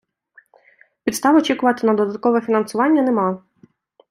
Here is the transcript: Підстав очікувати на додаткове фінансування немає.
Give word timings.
Підстав 1.03 1.35
очікувати 1.35 1.87
на 1.87 1.93
додаткове 1.93 2.41
фінансування 2.41 3.01
немає. 3.01 3.37